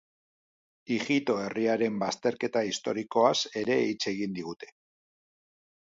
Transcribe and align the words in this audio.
Ijito 0.95 1.35
herriaren 1.41 2.01
bazterketa 2.05 2.65
historikoaz 2.71 3.37
ere 3.65 3.79
hitz 3.91 4.03
egin 4.17 4.37
digute. 4.39 4.75